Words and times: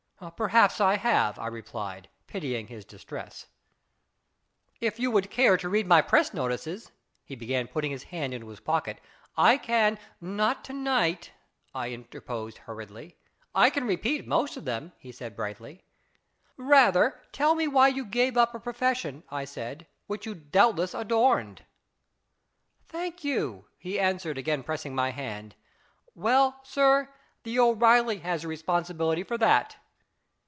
"Perhaps 0.37 0.79
I 0.79 0.97
have," 0.97 1.39
I 1.39 1.47
replied, 1.47 2.07
pitying 2.27 2.67
his 2.67 2.85
distress. 2.85 3.47
252 4.79 4.85
IS 4.85 4.85
IT 4.85 4.85
A 4.85 4.85
MAN 4.85 4.87
f" 4.87 4.93
If 4.93 4.99
you 5.01 5.09
would 5.11 5.31
care 5.31 5.57
to 5.57 5.67
read 5.67 5.87
my 5.87 6.01
press 6.03 6.31
notices," 6.31 6.91
he 7.25 7.33
began 7.35 7.67
putting 7.67 7.89
his 7.89 8.03
hand 8.03 8.31
into 8.31 8.47
his 8.49 8.59
pocket, 8.59 9.01
"lean 9.35 9.97
""Not 10.21 10.63
to 10.65 10.73
night," 10.73 11.31
I 11.73 11.89
interposed 11.89 12.59
hurriedly." 12.59 13.17
I 13.55 13.71
can 13.71 13.87
repeat 13.87 14.27
most 14.27 14.57
of 14.57 14.65
them," 14.65 14.91
he 14.99 15.11
said 15.11 15.35
brightly." 15.35 15.81
Rather 16.55 17.19
tell 17.31 17.55
me 17.55 17.67
why 17.67 17.87
you 17.87 18.05
gave 18.05 18.37
up 18.37 18.53
a 18.53 18.59
pro 18.59 18.73
fession," 18.73 19.23
I 19.31 19.43
said," 19.45 19.87
which 20.05 20.27
you 20.27 20.35
doubtless 20.35 20.93
adorned." 20.93 21.63
"Thank 22.85 23.23
you," 23.23 23.65
he 23.79 23.99
answered, 23.99 24.37
again 24.37 24.61
pressing 24.61 24.93
my 24.93 25.09
hand." 25.09 25.55
Well, 26.13 26.59
sir, 26.61 27.09
the 27.41 27.57
O'Reilly 27.57 28.19
has 28.19 28.43
the 28.43 28.49
responsibility 28.49 29.23
for 29.23 29.39
that." 29.39 29.77